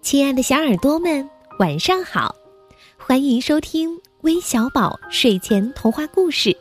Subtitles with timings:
[0.00, 2.34] 亲爱的小耳朵们，晚上好！
[2.96, 3.90] 欢迎收听
[4.22, 6.56] 微小宝睡前童话故事，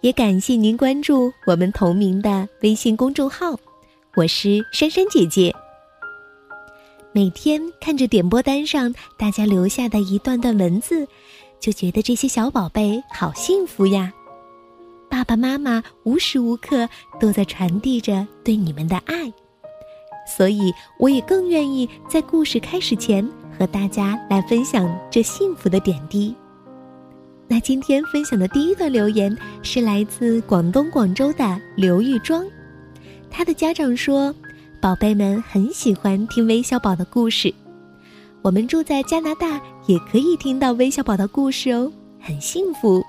[0.00, 3.58] 也感谢您关注我们同名的微信公众号。
[4.14, 5.52] 我是珊珊姐姐。
[7.12, 11.06] 每天看着点播单上大家留下的一段段文字，
[11.58, 14.12] 就觉得这些小宝贝好幸福呀！
[15.08, 19.32] 爸爸妈妈无时无刻都在传递着对你们的爱。
[20.26, 23.28] 所以，我也更愿意在故事开始前
[23.58, 26.34] 和大家来分享这幸福的点滴。
[27.46, 32.42] 那今天分享的第一段留言是来自广东广州的刘玉庄，
[33.30, 34.34] 他的家长说
[34.80, 37.52] ：“宝贝们很喜欢听微小宝的故事，
[38.40, 43.04] 我们住在加拿大，也可以听到微小宝的故事哦，很幸福。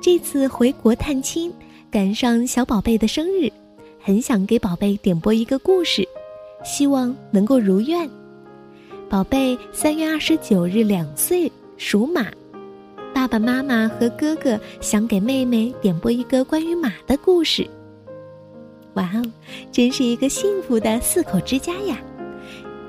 [0.00, 1.52] 这次回国探亲，
[1.90, 3.50] 赶上小宝贝的生日。”
[4.06, 6.06] 很想给宝贝点播一个故事，
[6.62, 8.06] 希望能够如愿。
[9.08, 12.30] 宝贝三月二十九日两岁，属马。
[13.14, 17.66] 爸爸妈妈和哥哥想给妹妹点播一个关于马的故事。
[18.92, 19.24] 哇哦，
[19.72, 21.98] 真是一个幸福的四口之家呀！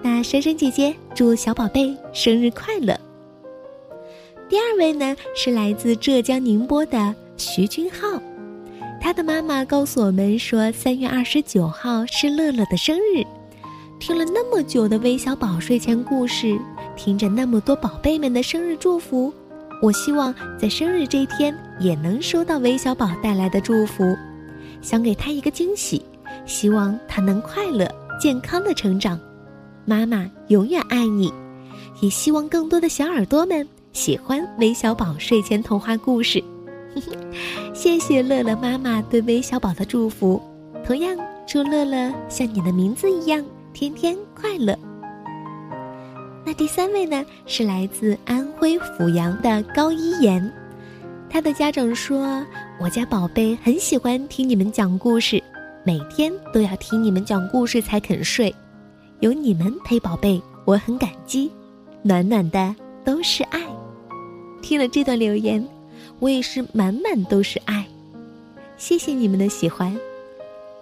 [0.01, 2.93] 那珊珊姐姐祝小宝贝生日快乐。
[4.49, 8.14] 第二位呢是来自浙江宁波的徐君浩。
[9.05, 13.23] 他的妈妈告诉我们说，三月二十九号是乐乐的生日。
[13.99, 16.59] 听了那么久的微小宝睡前故事，
[16.95, 19.31] 听着那么多宝贝们的生日祝福，
[19.79, 24.03] 我希望在生日这天也能收到微小宝带来的祝福，
[24.81, 26.03] 想给他一个惊喜，
[26.47, 27.87] 希望他能快乐
[28.19, 29.19] 健康的成长。
[29.85, 31.31] 妈妈永远爱你，
[32.01, 36.43] 也希望更多的小耳朵们喜欢微小宝睡前童话故事。
[37.73, 40.41] 谢谢乐乐妈妈对微小宝的祝福，
[40.83, 43.43] 同样祝乐乐像你的名字一样
[43.73, 44.77] 天天快乐。
[46.45, 50.51] 那第三位呢，是来自安徽阜阳的高一言，
[51.29, 52.45] 他的家长说
[52.79, 55.43] ：“我家宝贝很喜欢听你们讲故事，
[55.83, 58.53] 每天都要听你们讲故事才肯睡，
[59.19, 61.51] 有你们陪宝贝，我很感激，
[62.03, 63.59] 暖暖的都是爱。”
[64.61, 65.74] 听了这段留言。
[66.19, 67.85] 我也是满满都是爱，
[68.77, 69.95] 谢谢你们的喜欢。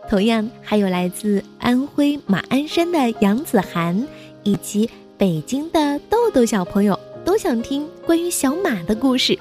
[0.09, 4.05] 同样还有来自安徽马鞍山的杨子涵，
[4.43, 9.37] 以及北京的豆豆小朋友，都想听关于小马的故事。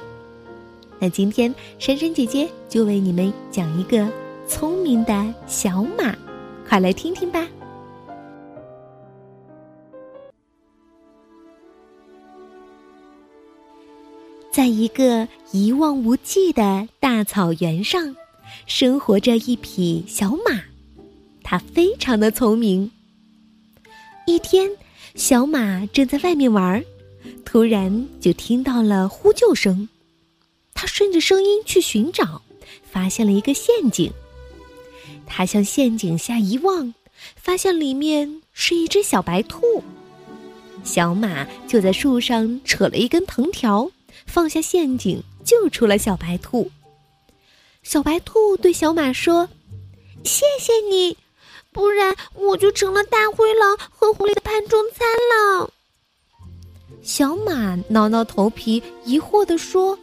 [0.98, 4.08] 那今天珊珊姐姐就为你们讲一个
[4.46, 6.16] 聪明的小马，
[6.68, 7.46] 快来听听吧。
[14.52, 18.14] 在一个一望无际的大草原上，
[18.66, 20.60] 生活着一匹小马，
[21.42, 22.90] 它非常的聪明。
[24.26, 24.70] 一天，
[25.14, 26.84] 小马正在外面玩，
[27.46, 29.88] 突然就听到了呼救声。
[30.74, 32.42] 它顺着声音去寻找，
[32.84, 34.12] 发现了一个陷阱。
[35.24, 36.92] 它向陷阱下一望，
[37.36, 39.82] 发现里面是一只小白兔。
[40.84, 43.90] 小马就在树上扯了一根藤条。
[44.26, 46.70] 放下陷阱，救出了小白兔。
[47.82, 49.48] 小白兔对小马说
[50.24, 51.16] ：“谢谢你，
[51.72, 55.06] 不然我就成了大灰狼和狐狸的盘中餐
[55.58, 55.70] 了。”
[57.02, 59.98] 小马挠挠头皮，疑惑地说：“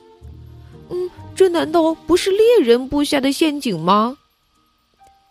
[0.89, 4.17] 嗯，这难道不是猎人布下的陷阱吗？”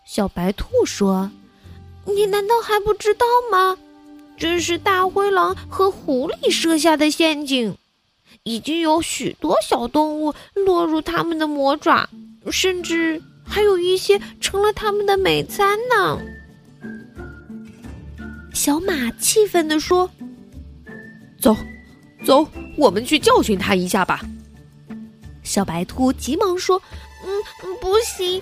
[0.07, 1.29] 小白兔说
[2.05, 3.77] ：“你难道还不知道吗？
[4.35, 7.77] 这是大灰狼和狐狸设下的陷阱。”
[8.43, 12.09] 已经有许多小动物落入他们的魔爪，
[12.51, 16.19] 甚至还有一些成了他们的美餐呢。
[18.53, 20.09] 小马气愤地说
[21.39, 21.55] ：“走，
[22.25, 22.47] 走，
[22.77, 24.21] 我们去教训他一下吧。”
[25.43, 26.81] 小白兔急忙说
[27.23, 27.29] ：“嗯，
[27.81, 28.41] 不行，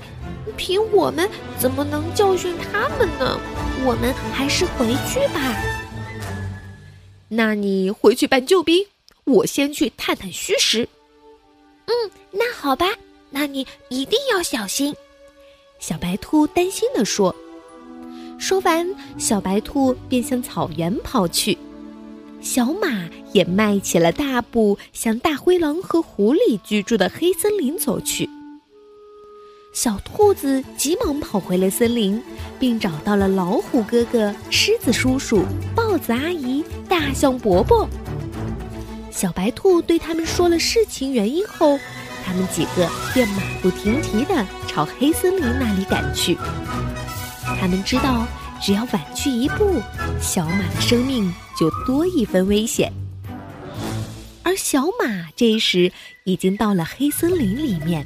[0.55, 3.39] 凭我们怎么能教训他们呢？
[3.85, 5.55] 我们还是回去吧。”
[7.29, 8.85] 那你回去扮救兵。
[9.27, 10.87] 我先去探探虚实。
[11.85, 11.93] 嗯，
[12.31, 12.87] 那好吧，
[13.29, 14.95] 那你一定要小心。”
[15.79, 17.35] 小白兔担心地说。
[18.39, 18.87] 说完，
[19.17, 21.57] 小白兔便向草原跑去，
[22.39, 28.29] 小马也迈起了大步，向大灰狼和狐狸居住的黑森林走去。
[29.73, 32.21] 小兔子急忙跑回了森林，
[32.59, 35.43] 并找到了老虎哥哥、狮子叔叔、
[35.75, 37.87] 豹子阿姨、大象伯伯。
[39.17, 41.79] 小白兔对他们说了事情原因后，
[42.23, 46.37] 他们几个便马不停蹄地朝黑森林那里赶去。
[47.59, 48.27] 他们知道，
[48.61, 49.81] 只要晚去一步，
[50.21, 52.93] 小马的生命就多一分危险。
[54.43, 55.91] 而小马这时
[56.23, 58.05] 已经到了黑森林里面，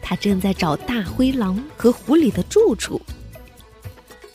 [0.00, 3.02] 他正在找大灰狼和狐狸的住处。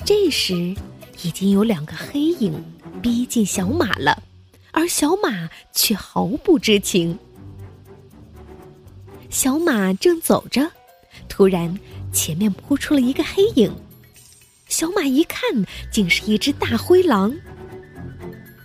[0.03, 0.75] 这时，
[1.23, 2.53] 已经有两个黑影
[3.01, 4.21] 逼近小马了，
[4.79, 7.19] 而小马却毫不知情。
[9.29, 10.71] 小马正走着，
[11.27, 11.77] 突然
[12.13, 13.75] 前面扑出了一个黑影。
[14.69, 15.41] 小马一看，
[15.91, 17.35] 竟是一只大灰狼。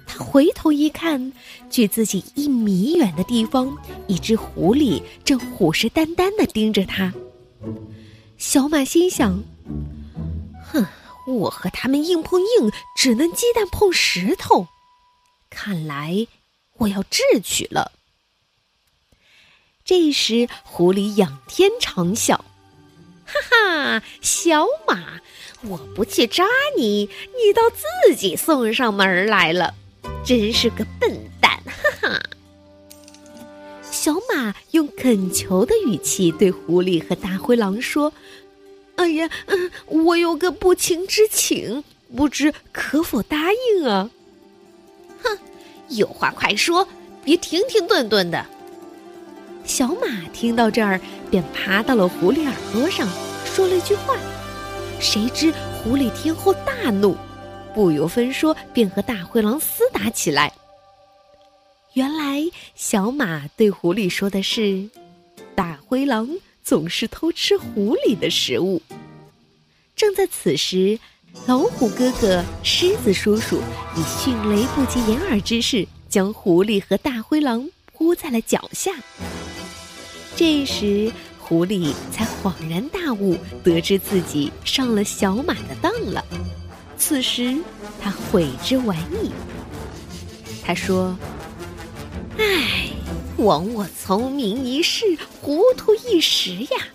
[0.06, 1.32] 他回头一看，
[1.68, 3.76] 距自己一米远的地方，
[4.06, 7.12] 一只狐狸正虎视眈眈的盯着他。
[8.38, 9.42] 小马心想
[10.64, 10.86] ：“哼，
[11.26, 14.68] 我和他们硬碰硬，只能鸡蛋碰石头。
[15.54, 16.26] 看来
[16.78, 17.92] 我要智取了。”
[19.86, 22.36] 这时，狐狸仰天长啸
[23.24, 25.20] ：“哈哈，小马！”
[25.66, 26.46] 我不去抓
[26.76, 29.74] 你，你倒自己送上门来了，
[30.22, 31.62] 真是个笨蛋！
[31.64, 32.22] 哈哈。
[33.90, 38.12] 小马用恳求的语气对狐狸和大灰狼说
[38.96, 41.82] ：“哎呀，嗯，我有个不情之请，
[42.14, 44.10] 不知可否答应啊？”
[45.88, 46.86] 有话快说，
[47.24, 48.44] 别停停顿顿的。
[49.64, 51.00] 小马听到这儿，
[51.30, 53.08] 便爬到了狐狸耳朵上，
[53.44, 54.16] 说了一句话。
[55.00, 55.52] 谁知
[55.82, 57.16] 狐狸听后大怒，
[57.74, 60.52] 不由分说便和大灰狼厮打起来。
[61.94, 62.42] 原来
[62.74, 64.88] 小马对狐狸说的是
[65.54, 66.28] ：“大灰狼
[66.62, 68.82] 总是偷吃狐狸的食物。”
[69.96, 70.98] 正在此时，
[71.46, 73.60] 老虎哥哥、狮子叔叔
[73.96, 78.92] 以迅雷不及掩耳之势将狐狸和大灰狼扑在了脚下。
[80.36, 81.12] 这时。
[81.46, 86.24] 狐狸才恍然大悟，得知自己上了小马的当了。
[86.96, 87.54] 此时，
[88.00, 89.30] 他悔之晚矣。
[90.64, 91.14] 他说
[92.40, 92.88] ：“唉，
[93.36, 95.04] 枉我聪明一世，
[95.42, 96.88] 糊涂一时呀！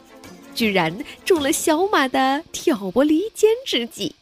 [0.56, 4.16] 居然中了小马的挑拨离间之计。”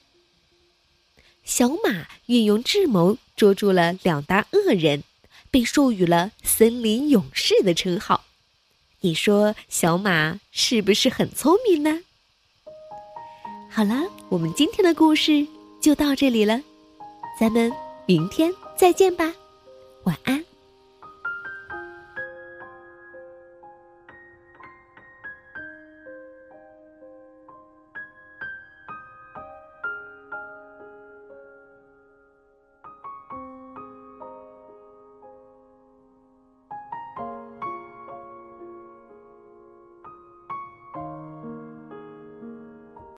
[1.47, 5.01] 小马运用智谋捉住了两大恶人，
[5.49, 8.25] 被授予了森林勇士的称号。
[8.99, 12.01] 你说小马是不是很聪明呢？
[13.71, 15.47] 好了，我们今天的故事
[15.81, 16.61] 就到这里了，
[17.39, 17.71] 咱们
[18.05, 19.33] 明天再见吧，
[20.03, 20.43] 晚安。